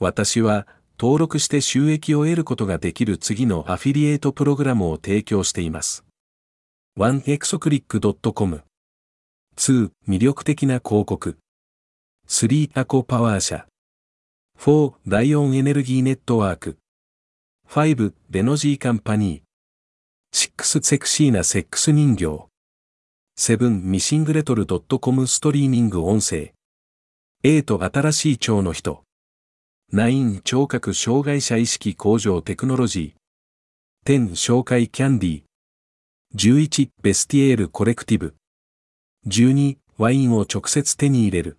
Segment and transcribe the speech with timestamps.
[0.00, 0.66] 私は
[0.98, 6.04] 登録して収益を得ることができる次のアフィリエイトプログラムを提供しています。
[6.98, 8.62] 1exoclick.com
[9.56, 9.90] 2.
[10.08, 11.38] 魅力的な広告
[12.28, 12.70] 3.
[12.74, 13.66] アコパワー社
[14.58, 14.94] 4.
[15.06, 16.76] ライオンエネルギーネットワーク
[17.68, 18.12] 5.
[18.30, 20.82] ベノジーカンパニー 6.
[20.82, 22.46] セクシーなセックス人形
[23.38, 23.70] 7.
[23.70, 26.52] ミシングレトル .com ストリーミング音声
[27.44, 27.92] 8.
[27.92, 29.03] 新しい腸の人
[29.96, 30.40] 9.
[30.42, 34.30] 聴覚障害者意識向上テクノロジー 10.
[34.32, 35.42] 紹介キャンディー
[36.34, 36.88] 11.
[37.00, 38.34] ベスティエールコレクティブ
[39.28, 39.78] 12.
[39.96, 41.58] ワインを直接手に入れる